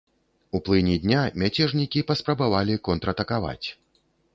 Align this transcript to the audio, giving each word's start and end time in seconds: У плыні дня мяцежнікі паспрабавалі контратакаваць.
У 0.55 0.61
плыні 0.69 0.95
дня 1.03 1.21
мяцежнікі 1.43 2.05
паспрабавалі 2.11 2.83
контратакаваць. 2.91 3.67